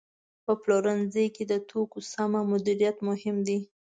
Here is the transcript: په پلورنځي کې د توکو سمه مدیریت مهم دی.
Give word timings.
په 0.45 0.53
پلورنځي 0.61 1.25
کې 1.35 1.43
د 1.51 1.53
توکو 1.69 1.99
سمه 2.13 2.41
مدیریت 2.51 2.97
مهم 3.09 3.35
دی. 3.47 3.59